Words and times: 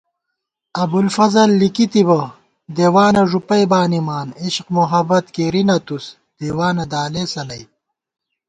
ابُوالفضل 0.83 1.49
لِکی 1.59 1.85
تِبہ، 1.91 2.21
دیوان 2.75 3.15
ݫُوپَئ 3.29 3.63
بانِمان 3.71 4.27
* 4.35 4.41
عشق 4.43 4.65
محبت 4.77 5.25
کېرِی 5.35 5.63
نہ 5.67 5.77
تُوس، 5.85 6.05
دیوانہ 6.37 6.85
دالېسہ 6.91 7.43
نئ 7.47 7.63